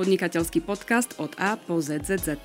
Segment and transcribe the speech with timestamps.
[0.00, 2.40] podnikateľský podcast od A po ZZZ.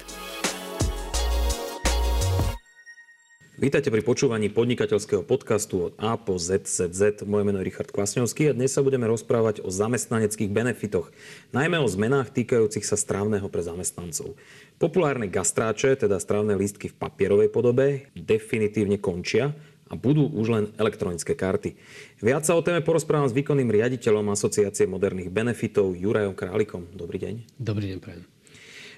[3.55, 7.23] Vítajte pri počúvaní podnikateľského podcastu od A po ZZZ.
[7.23, 11.15] Moje meno je Richard Kvasňovský a dnes sa budeme rozprávať o zamestnaneckých benefitoch,
[11.55, 14.35] najmä o zmenách týkajúcich sa strávneho pre zamestnancov.
[14.75, 21.37] Populárne gastráče, teda strávne lístky v papierovej podobe, definitívne končia a budú už len elektronické
[21.37, 21.77] karty.
[22.17, 26.89] Viac sa o téme porozprávam s výkonným riaditeľom Asociácie moderných benefitov Jurajom Králikom.
[26.93, 27.35] Dobrý deň.
[27.61, 28.25] Dobrý deň, prajem.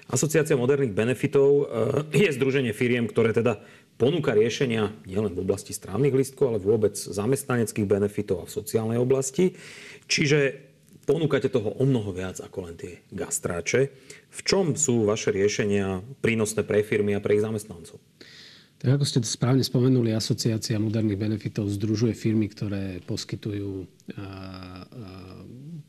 [0.08, 1.68] Asociácia moderných benefitov
[2.12, 3.60] eh, je združenie firiem, ktoré teda
[4.00, 9.58] ponúka riešenia nielen v oblasti strávnych listkov, ale vôbec zamestnaneckých benefitov a v sociálnej oblasti.
[10.08, 10.68] Čiže
[11.04, 13.92] ponúkate toho o mnoho viac ako len tie gastráče.
[14.32, 18.00] V čom sú vaše riešenia prínosné pre firmy a pre ich zamestnancov?
[18.78, 23.90] Tak ako ste správne spomenuli, Asociácia moderných benefitov združuje firmy, ktoré poskytujú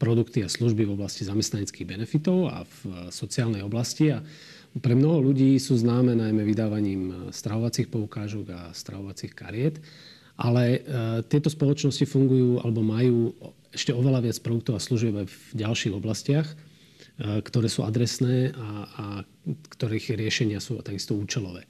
[0.02, 4.10] produkty a služby v oblasti zamestnaneckých benefitov a v sociálnej oblasti.
[4.10, 4.26] A
[4.82, 9.78] pre mnoho ľudí sú známe najmä vydávaním stravovacích poukážok a stravovacích kariet,
[10.40, 10.80] ale e,
[11.28, 13.34] tieto spoločnosti fungujú alebo majú
[13.76, 16.56] ešte oveľa viac produktov a služieb v ďalších oblastiach, e,
[17.44, 19.06] ktoré sú adresné a, a
[19.74, 21.68] ktorých riešenia sú takisto účelové.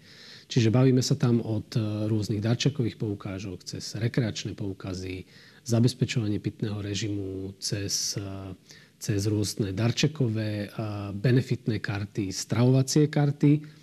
[0.50, 5.30] Čiže bavíme sa tam od e, rôznych darčekových poukážok cez rekreačné poukazy,
[5.62, 8.58] zabezpečovanie pitného režimu, cez, e,
[8.98, 10.68] cez rôzne darčekové, e,
[11.14, 13.78] benefitné karty, stravovacie karty,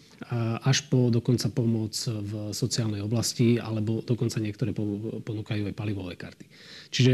[0.65, 4.73] až po dokonca pomoc v sociálnej oblasti, alebo dokonca niektoré
[5.21, 6.49] ponúkajú aj palivové karty.
[6.89, 7.13] Čiže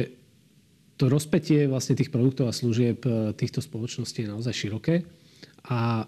[0.95, 3.03] to rozpetie vlastne tých produktov a služieb
[3.34, 5.03] týchto spoločností je naozaj široké
[5.67, 6.06] a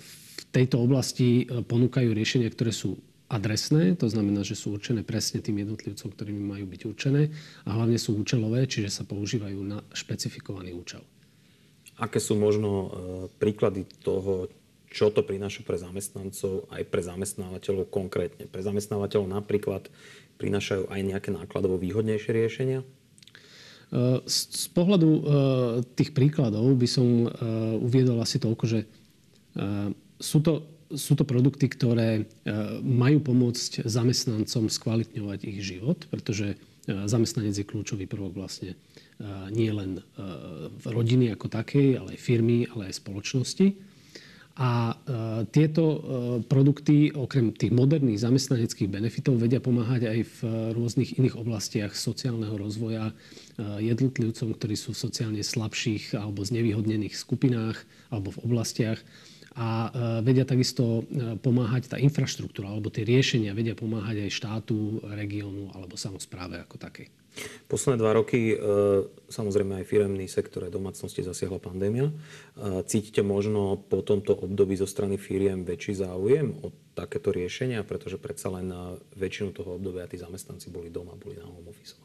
[0.00, 2.98] v tejto oblasti e, ponúkajú riešenia, ktoré sú
[3.30, 7.30] adresné, to znamená, že sú určené presne tým jednotlivcom, ktorými majú byť určené
[7.62, 11.06] a hlavne sú účelové, čiže sa používajú na špecifikovaný účel.
[12.02, 12.88] Aké sú možno e,
[13.38, 14.50] príklady toho,
[14.90, 18.50] čo to prináša pre zamestnancov aj pre zamestnávateľov konkrétne?
[18.50, 19.86] Pre zamestnávateľov napríklad
[20.42, 22.82] prinášajú aj nejaké nákladovo výhodnejšie riešenia?
[22.82, 22.86] E,
[24.26, 25.10] z pohľadu
[25.94, 27.30] tých príkladov by som
[27.78, 28.80] uviedol asi toľko, že
[30.20, 32.22] sú to, sú to produkty, ktoré e,
[32.84, 36.56] majú pomôcť zamestnancom skvalitňovať ich život, pretože e,
[37.08, 38.76] zamestnanec je kľúčový prvok vlastne e,
[39.50, 40.04] nie len
[40.76, 43.88] v rodiny ako takej, ale aj firmy, ale aj spoločnosti.
[44.60, 44.92] A
[45.56, 46.04] tieto
[46.44, 50.38] produkty, okrem tých moderných zamestnaneckých benefitov, vedia pomáhať aj v
[50.76, 53.16] rôznych iných oblastiach sociálneho rozvoja
[53.56, 57.80] jednotlivcom, ktorí sú v sociálne slabších alebo znevýhodnených skupinách
[58.12, 59.00] alebo v oblastiach
[59.58, 65.02] a e, vedia takisto e, pomáhať tá infraštruktúra alebo tie riešenia vedia pomáhať aj štátu,
[65.02, 67.10] regiónu alebo samozpráve ako takej.
[67.66, 68.56] Posledné dva roky, e,
[69.26, 72.14] samozrejme aj firemný sektor aj domácnosti zasiahla pandémia.
[72.86, 78.54] Cítite možno po tomto období zo strany firiem väčší záujem o takéto riešenia, pretože predsa
[78.54, 81.98] len na väčšinu toho obdobia tí zamestnanci boli doma, boli na home office.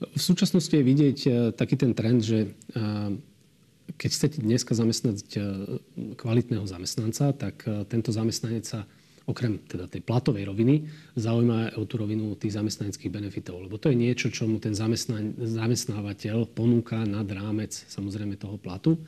[0.00, 1.18] V súčasnosti je vidieť
[1.54, 2.50] taký ten trend, že
[3.94, 5.40] keď chcete dneska zamestnať e,
[6.18, 8.80] kvalitného zamestnanca, tak e, tento zamestnanec sa
[9.24, 10.84] okrem teda tej platovej roviny
[11.16, 13.56] zaujíma aj o tú rovinu tých zamestnaneckých benefitov.
[13.64, 19.00] Lebo to je niečo, čo mu ten zamestnávateľ ponúka nad rámec samozrejme toho platu.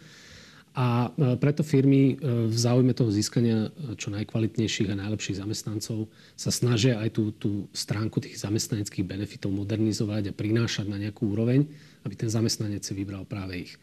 [0.76, 3.68] A e, preto firmy v záujme toho získania
[3.98, 6.08] čo najkvalitnejších a najlepších zamestnancov
[6.38, 11.66] sa snažia aj tú, tú stránku tých zamestnaneckých benefitov modernizovať a prinášať na nejakú úroveň,
[12.06, 13.74] aby ten zamestnanec si vybral práve ich.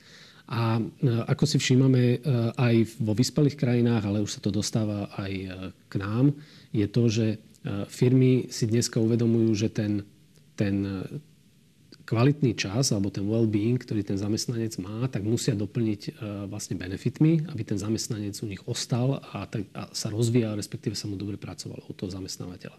[0.52, 0.84] A e,
[1.24, 2.18] ako si všímame e,
[2.60, 5.48] aj vo vyspelých krajinách, ale už sa to dostáva aj e,
[5.88, 6.36] k nám,
[6.74, 7.28] je to, že
[7.88, 10.04] firmy si dneska uvedomujú, že ten,
[10.60, 10.84] ten
[12.04, 16.20] kvalitný čas alebo ten well-being, ktorý ten zamestnanec má, tak musia doplniť
[16.52, 21.08] vlastne benefitmi, aby ten zamestnanec u nich ostal a, tak, a sa rozvíjal, respektíve sa
[21.08, 22.76] mu dobre pracovalo u toho zamestnávateľa.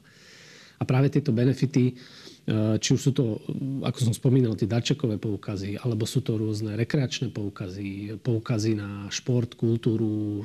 [0.77, 2.34] A práve tieto benefity Eh,
[2.77, 3.41] či už sú to,
[3.81, 9.57] ako som spomínal, tie darčekové poukazy, alebo sú to rôzne rekreačné poukazy, poukazy na šport,
[9.57, 10.45] kultúru,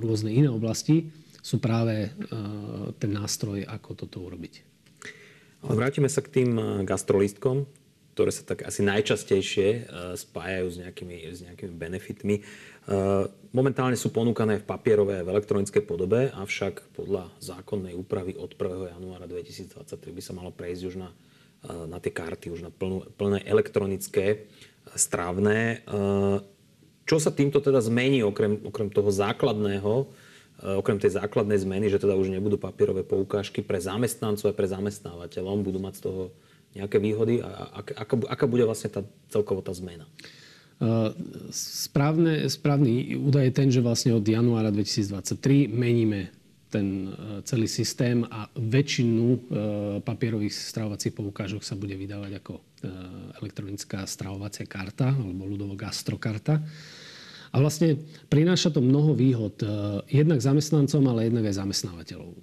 [0.00, 1.12] rôzne iné oblasti,
[1.46, 2.12] sú práve eh,
[2.98, 4.54] ten nástroj, ako toto urobiť.
[5.62, 7.70] Ale vrátime sa k tým eh, gastrolistkom,
[8.16, 12.40] ktoré sa tak asi najčastejšie spájajú s nejakými, s nejakými benefitmi.
[13.52, 18.96] Momentálne sú ponúkané v papierovej a v elektronickej podobe, avšak podľa zákonnej úpravy od 1.
[18.96, 21.12] januára 2023 by sa malo prejsť už na
[21.86, 24.46] na tie karty, už na plnú, plné elektronické
[24.94, 25.82] strávne.
[27.06, 30.10] Čo sa týmto teda zmení, okrem, okrem toho základného,
[30.80, 35.62] okrem tej základnej zmeny, že teda už nebudú papierové poukážky pre zamestnancov a pre zamestnávateľom,
[35.62, 36.22] budú mať z toho
[36.76, 39.00] nejaké výhody a aká, aká bude vlastne tá
[39.32, 40.04] celkovo tá zmena?
[41.48, 46.28] Správne, správny údaj je ten, že vlastne od januára 2023 meníme
[46.68, 47.08] ten
[47.48, 49.48] celý systém a väčšinu
[50.04, 52.60] papierových stravovacích poukážok sa bude vydávať ako
[53.40, 56.60] elektronická stravovacia karta alebo ľudovo gastrokarta.
[57.56, 57.96] A vlastne
[58.28, 59.64] prináša to mnoho výhod.
[60.12, 62.36] Jednak zamestnancom, ale jednak aj zamestnávateľov.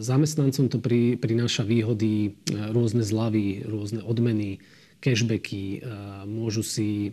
[0.00, 2.40] Zamestnancom to pri, prináša výhody,
[2.72, 4.64] rôzne zľavy, rôzne odmeny,
[5.04, 5.84] cashbacky,
[6.24, 7.12] môžu si,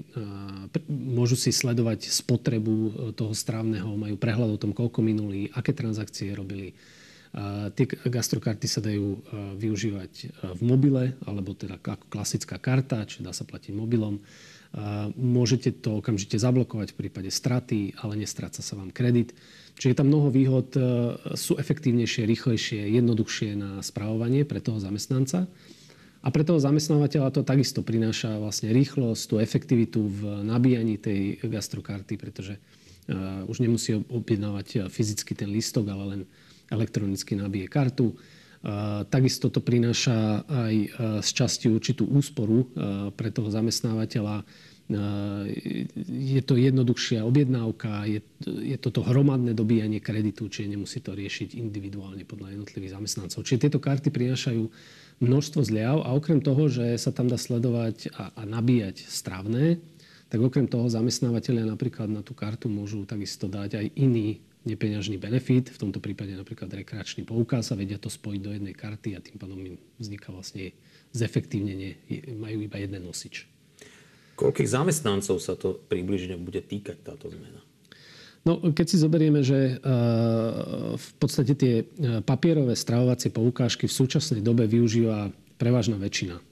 [0.87, 6.71] môžu si sledovať spotrebu toho strávneho, majú prehľad o tom, koľko minuli, aké transakcie robili.
[7.79, 9.19] Tie gastrokarty sa dajú e,
[9.55, 14.19] využívať e, v mobile, alebo teda ako klasická karta, či dá sa platiť mobilom.
[15.19, 19.35] Môžete to okamžite zablokovať v prípade straty, ale nestráca sa vám kredit.
[19.75, 20.71] Čiže je tam mnoho výhod,
[21.35, 25.43] sú efektívnejšie, rýchlejšie, jednoduchšie na správovanie pre toho zamestnanca.
[26.23, 32.15] A pre toho zamestnávateľa to takisto prináša vlastne rýchlosť, tú efektivitu v nabíjaní tej gastrokarty,
[32.15, 32.55] pretože
[33.51, 36.21] už nemusí objednávať fyzicky ten listok, ale len
[36.71, 38.15] elektronicky nabije kartu.
[39.11, 40.75] Takisto to prináša aj
[41.25, 42.71] z časti určitú úsporu
[43.17, 44.45] pre toho zamestnávateľa.
[46.05, 52.27] Je to jednoduchšia objednávka, je, je toto hromadné dobíjanie kreditu, čiže nemusí to riešiť individuálne
[52.27, 53.47] podľa jednotlivých zamestnancov.
[53.47, 54.63] Čiže tieto karty prinášajú
[55.23, 59.79] množstvo zľav a okrem toho, že sa tam dá sledovať a, a nabíjať stravné,
[60.27, 65.73] tak okrem toho zamestnávateľia napríklad na tú kartu môžu takisto dať aj iný nepeňažný benefit,
[65.73, 69.37] v tomto prípade napríklad rekreačný poukaz a vedia to spojiť do jednej karty a tým
[69.41, 70.75] pádom im vzniká vlastne
[71.11, 71.97] zefektívnenie,
[72.37, 73.49] majú iba jeden nosič.
[74.37, 77.61] Koľkých zamestnancov sa to približne bude týkať táto zmena?
[78.41, 81.85] No, keď si zoberieme, že uh, v podstate tie eh,
[82.25, 85.29] papierové stravovacie poukážky v súčasnej dobe využíva
[85.61, 86.43] prevažná väčšina uh,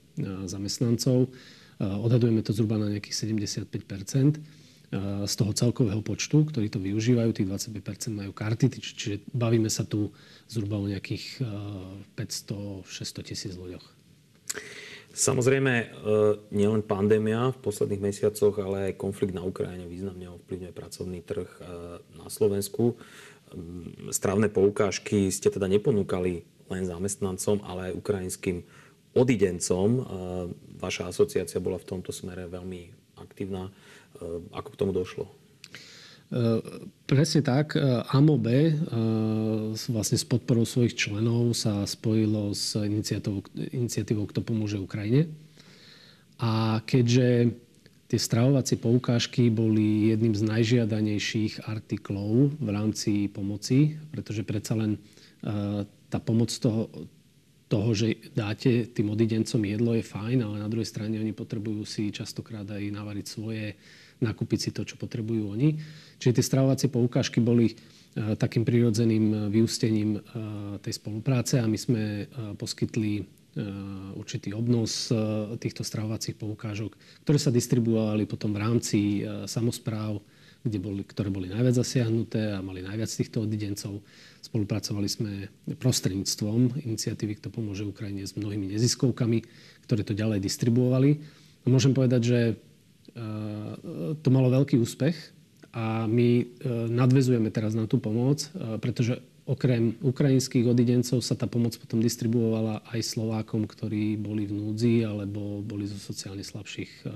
[0.46, 1.34] zamestnancov,
[1.80, 3.72] odhadujeme to zhruba na nejakých 75
[5.26, 10.10] z toho celkového počtu, ktorí to využívajú, tých 25% majú karty, čiže bavíme sa tu
[10.50, 11.46] zhruba o nejakých
[12.18, 13.86] 500-600 tisíc ľuďoch.
[15.10, 15.86] Samozrejme, e,
[16.54, 21.50] nielen pandémia v posledných mesiacoch, ale aj konflikt na Ukrajine významne ovplyvňuje pracovný trh
[22.18, 22.98] na Slovensku.
[24.10, 28.62] Stravné poukážky ste teda neponúkali len zamestnancom, ale aj ukrajinským
[29.18, 30.06] odidencom.
[30.78, 33.70] Vaša asociácia bola v tomto smere veľmi aktívna.
[34.50, 35.30] Ako k tomu došlo?
[37.10, 37.74] Presne tak.
[38.14, 38.46] AMOB
[39.90, 43.42] vlastne s podporou svojich členov sa spojilo s iniciatívou,
[43.74, 45.26] iniciatívou Kto pomôže Ukrajine.
[46.38, 47.50] A keďže
[48.06, 55.02] tie stravovacie poukážky boli jedným z najžiadanejších artiklov v rámci pomoci, pretože predsa len
[56.10, 56.90] tá pomoc toho,
[57.70, 62.10] toho, že dáte tým odidencom jedlo je fajn, ale na druhej strane oni potrebujú si
[62.10, 63.78] častokrát aj navariť svoje,
[64.18, 65.78] nakúpiť si to, čo potrebujú oni.
[66.18, 67.74] Čiže tie stravovacie poukážky boli e,
[68.34, 70.20] takým prirodzeným e, vyústením e,
[70.82, 72.02] tej spolupráce a my sme
[72.58, 73.38] poskytli
[74.14, 75.10] určitý obnos
[75.58, 76.94] týchto stravovacích poukážok,
[77.26, 80.22] ktoré sa distribuovali potom v rámci samozpráv,
[80.60, 84.04] kde boli, ktoré boli najviac zasiahnuté a mali najviac týchto odidencov.
[84.44, 85.32] Spolupracovali sme
[85.78, 89.44] prostredníctvom iniciatívy Kto pomôže Ukrajine s mnohými neziskovkami,
[89.88, 91.20] ktoré to ďalej distribuovali.
[91.64, 92.40] A môžem povedať, že
[94.22, 95.16] to malo veľký úspech
[95.70, 96.44] a my e,
[96.90, 102.82] nadvezujeme teraz na tú pomoc, e, pretože okrem ukrajinských odidencov sa tá pomoc potom distribuovala
[102.90, 107.10] aj Slovákom, ktorí boli v núdzi alebo boli zo sociálne slabších e,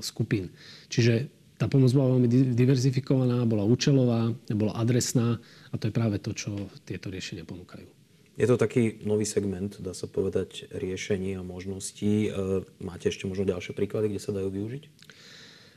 [0.00, 0.48] skupín.
[0.88, 5.38] Čiže tá pomoc bola veľmi diverzifikovaná, bola účelová, bola adresná
[5.70, 6.50] a to je práve to, čo
[6.82, 7.86] tieto riešenia ponúkajú.
[8.34, 12.34] Je to taký nový segment, dá sa povedať, riešení a možností.
[12.82, 14.82] Máte ešte možno ďalšie príklady, kde sa dajú využiť?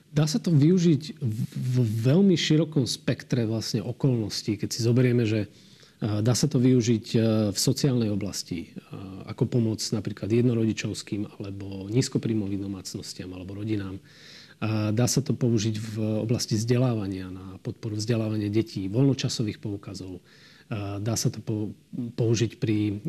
[0.10, 1.22] Dá sa to využiť
[1.54, 4.58] v veľmi širokom spektre vlastne okolností.
[4.58, 5.54] Keď si zoberieme, že
[6.02, 7.06] dá sa to využiť
[7.54, 8.74] v sociálnej oblasti
[9.30, 14.02] ako pomoc napríklad jednorodičovským alebo nízkoprímovým domácnostiam alebo rodinám.
[14.64, 15.96] Dá sa to použiť v
[16.26, 20.18] oblasti vzdelávania na podporu vzdelávania detí, voľnočasových poukazov.
[20.74, 21.40] Dá sa to
[22.18, 23.00] použiť pri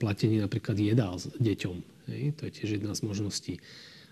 [0.00, 1.76] platení napríklad jedál s deťom.
[2.08, 3.54] To je tiež jedna z možností.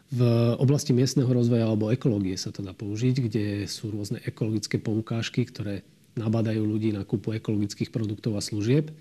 [0.06, 0.22] V
[0.62, 5.82] oblasti miestneho rozvoja alebo ekológie sa to dá použiť, kde sú rôzne ekologické poukážky, ktoré
[6.14, 8.94] nabadajú ľudí na kúpu ekologických produktov a služieb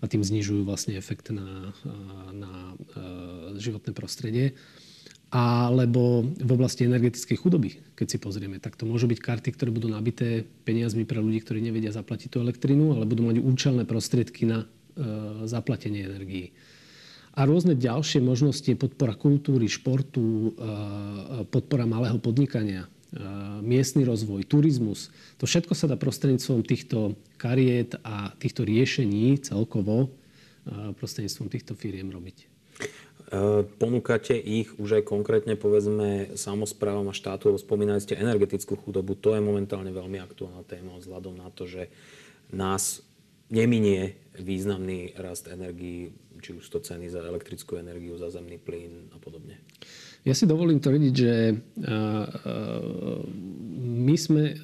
[0.00, 1.72] a tým znižujú vlastne efekt na,
[2.32, 2.74] na e,
[3.56, 4.52] životné prostredie.
[5.30, 9.86] Alebo v oblasti energetickej chudoby, keď si pozrieme, tak to môžu byť karty, ktoré budú
[9.86, 14.66] nabité peniazmi pre ľudí, ktorí nevedia zaplatiť tú elektrinu, ale budú mať účelné prostriedky na
[14.66, 16.50] e, zaplatenie energií.
[17.38, 20.50] A rôzne ďalšie možnosti, podpora kultúry, športu,
[21.54, 22.90] podpora malého podnikania,
[23.62, 25.14] miestny rozvoj, turizmus.
[25.38, 30.10] To všetko sa dá prostredníctvom týchto kariet a týchto riešení celkovo
[30.98, 32.49] prostredníctvom týchto firiem robiť.
[33.78, 39.14] Ponúkate ich už aj konkrétne, povedzme, samozprávam a štátu, spomínali ste energetickú chudobu.
[39.22, 41.86] To je momentálne veľmi aktuálna téma vzhľadom na to, že
[42.50, 43.06] nás
[43.46, 46.10] neminie významný rast energií,
[46.42, 49.62] či už to ceny za elektrickú energiu, za zemný plyn a podobne.
[50.26, 51.54] Ja si dovolím tvrdiť, že
[53.78, 54.58] my sme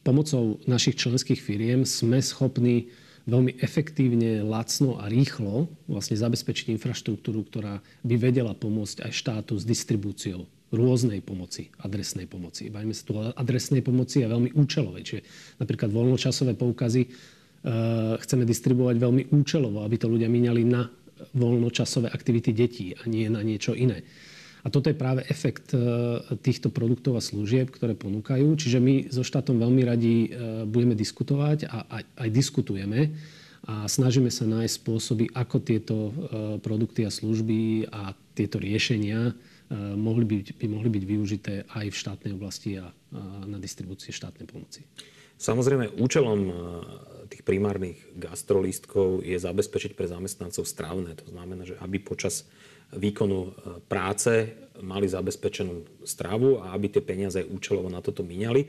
[0.00, 2.88] pomocou našich členských firiem sme schopní
[3.26, 9.66] veľmi efektívne, lacno a rýchlo vlastne zabezpečiť infraštruktúru, ktorá by vedela pomôcť aj štátu s
[9.66, 12.70] distribúciou rôznej pomoci, adresnej pomoci.
[12.70, 15.02] Bavíme sa tu o adresnej pomoci a veľmi účelovej.
[15.02, 15.22] Čiže
[15.62, 17.06] napríklad voľnočasové poukazy
[17.66, 20.86] Eh, chceme distribuovať veľmi účelovo, aby to ľudia míňali na
[21.34, 24.06] voľnočasové aktivity detí a nie na niečo iné.
[24.64, 25.80] A toto je práve efekt eh,
[26.40, 28.56] týchto produktov a služieb, ktoré ponúkajú.
[28.56, 33.12] Čiže my so štátom veľmi radi eh, budeme diskutovať a aj, aj diskutujeme
[33.66, 36.14] a snažíme sa nájsť spôsoby, ako tieto
[36.62, 39.34] produkty a služby a tieto riešenia
[39.98, 42.94] mohli byť, by mohli byť využité aj v štátnej oblasti a
[43.42, 44.86] na distribúcie štátnej pomoci.
[45.34, 46.40] Samozrejme, účelom
[47.26, 51.18] tých primárnych gastrolístkov je zabezpečiť pre zamestnancov strávne.
[51.18, 52.46] To znamená, že aby počas
[52.94, 53.50] výkonu e,
[53.90, 58.62] práce mali zabezpečenú stravu a aby tie peniaze účelovo na toto míňali.
[58.62, 58.68] E,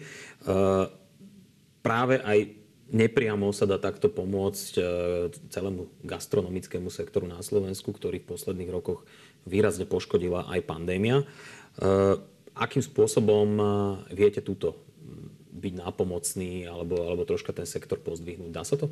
[1.86, 2.40] práve aj
[2.88, 4.82] nepriamo sa dá takto pomôcť e,
[5.52, 9.06] celému gastronomickému sektoru na Slovensku, ktorý v posledných rokoch
[9.48, 11.24] výrazne poškodila aj pandémia.
[12.58, 13.48] Akým spôsobom
[14.12, 14.82] viete túto
[15.58, 18.52] byť nápomocný alebo, alebo troška ten sektor pozdvihnúť.
[18.52, 18.92] Dá sa to?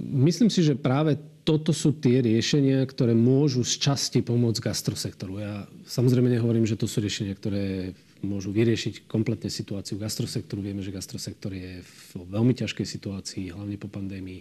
[0.00, 5.32] Myslím si, že práve toto sú tie riešenia, ktoré môžu z časti pomôcť gastrosektoru.
[5.44, 7.92] Ja samozrejme nehovorím, že to sú riešenia, ktoré
[8.24, 10.64] môžu vyriešiť kompletne situáciu gastrosektoru.
[10.64, 14.40] Vieme, že gastrosektor je v veľmi ťažkej situácii, hlavne po pandémii.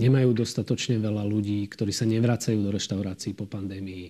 [0.00, 4.08] Nemajú dostatočne veľa ľudí, ktorí sa nevracajú do reštaurácií po pandémii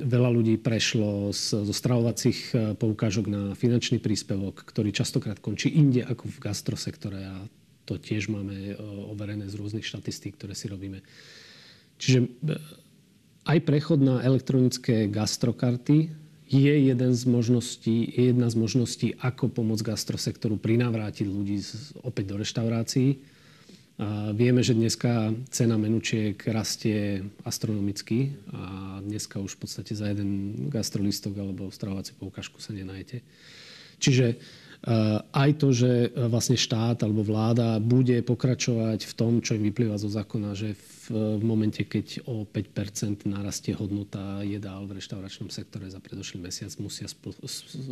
[0.00, 6.32] Veľa ľudí prešlo zo stravovacích e, poukážok na finančný príspevok, ktorý častokrát končí inde ako
[6.32, 7.36] v gastrosektore a
[7.88, 8.72] to tiež máme e,
[9.08, 11.00] overené z rôznych štatistík, ktoré si robíme.
[11.96, 12.28] Čiže e,
[13.48, 16.12] aj prechod na elektronické gastrokarty
[16.48, 21.60] je jeden z možností, je jedna z možností, ako pomôcť gastrosektoru prinavrátiť ľudí
[22.04, 23.20] opäť do reštaurácií
[23.98, 30.54] a vieme, že dneska cena menučiek rastie astronomicky a dneska už v podstate za jeden
[30.70, 33.26] gastrolistok alebo stravovaciu poukážku sa nenajete.
[33.98, 34.38] Čiže
[35.34, 40.06] aj to, že vlastne štát alebo vláda bude pokračovať v tom, čo im vyplýva zo
[40.06, 40.78] zákona, že
[41.10, 47.10] v, momente, keď o 5% narastie hodnota jedál v reštauračnom sektore za predošlý mesiac, musia,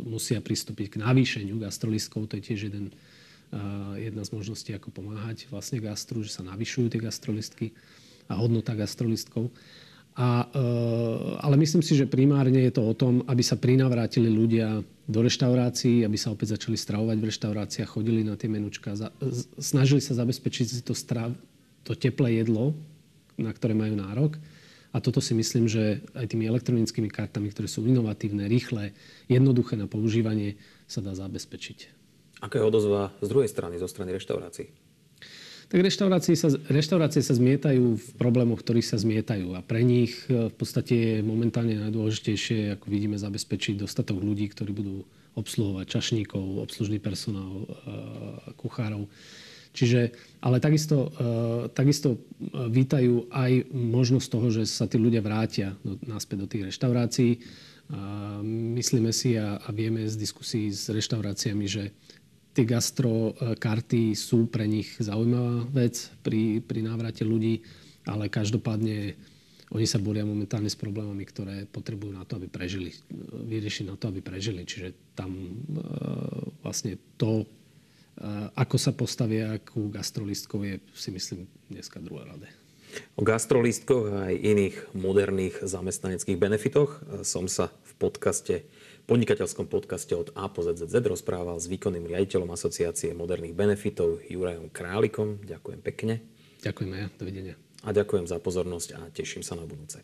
[0.06, 2.30] musia pristúpiť k navýšeniu gastrolistkov.
[2.30, 2.94] To je tiež jeden
[3.98, 7.66] jedna z možností, ako pomáhať vlastne gastru, že sa navyšujú tie gastrolistky
[8.26, 9.54] a hodnota gastrolistkov.
[10.16, 10.64] A, e,
[11.44, 16.08] ale myslím si, že primárne je to o tom, aby sa prinavrátili ľudia do reštaurácií,
[16.08, 18.96] aby sa opäť začali stravovať v reštauráciách, chodili na tie menučka,
[19.60, 21.36] snažili sa zabezpečiť si to, strav,
[21.84, 22.72] to teplé jedlo,
[23.36, 24.40] na ktoré majú nárok.
[24.96, 28.96] A toto si myslím, že aj tými elektronickými kartami, ktoré sú inovatívne, rýchle,
[29.28, 30.56] jednoduché na používanie,
[30.88, 31.92] sa dá zabezpečiť.
[32.40, 34.85] Aká je odozva z druhej strany, zo strany reštaurácií?
[35.66, 39.58] Tak reštaurácie sa, reštaurácie sa zmietajú v problémoch, ktorých sa zmietajú.
[39.58, 44.70] A pre nich e, v podstate je momentálne najdôležitejšie, ako vidíme, zabezpečiť dostatok ľudí, ktorí
[44.70, 45.02] budú
[45.34, 49.10] obsluhovať čašníkov, obslužný personál, e, kuchárov.
[49.74, 52.22] Čiže, ale takisto, e, takisto
[52.54, 57.42] vítajú aj možnosť toho, že sa tí ľudia vrátia do, náspäť do tých reštaurácií.
[57.90, 58.38] A
[58.78, 61.90] myslíme si a, a vieme z diskusí s reštauráciami, že
[62.56, 67.60] tie gastrokarty sú pre nich zaujímavá vec pri, pri návrate ľudí,
[68.08, 69.12] ale každopádne
[69.76, 72.96] oni sa boria momentálne s problémami, ktoré potrebujú na to, aby prežili.
[73.44, 74.62] Vyriešiť na to, aby prežili.
[74.62, 75.52] Čiže tam e,
[76.62, 77.46] vlastne to, e,
[78.54, 82.48] ako sa postavia ku gastrolistkou, je si myslím dneska druhé rade.
[83.16, 88.54] O gastrolistkoch a aj iných moderných zamestnaneckých benefitoch som sa v podcaste
[89.06, 95.38] podnikateľskom podcaste od A po ZZZ rozprával s výkonným riaditeľom Asociácie moderných benefitov Jurajom Králikom.
[95.46, 96.26] Ďakujem pekne.
[96.66, 97.54] Ďakujem aj, dovidenia.
[97.86, 100.02] A ďakujem za pozornosť a teším sa na budúce.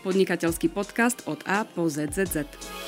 [0.00, 2.79] Podnikateľský podcast od A po ZZZ.